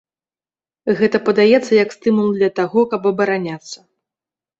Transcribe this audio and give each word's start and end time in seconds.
Гэта 1.01 1.17
падаецца 1.27 1.71
як 1.83 1.93
стымул 1.95 2.29
для 2.39 2.49
таго, 2.61 2.81
каб 2.95 3.07
абараняцца. 3.11 3.77